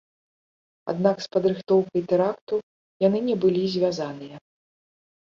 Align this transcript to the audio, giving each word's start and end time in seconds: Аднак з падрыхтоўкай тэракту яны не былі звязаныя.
Аднак 0.93 1.19
з 1.25 1.27
падрыхтоўкай 1.35 2.01
тэракту 2.11 2.57
яны 3.07 3.19
не 3.27 3.35
былі 3.43 3.61
звязаныя. 3.75 4.35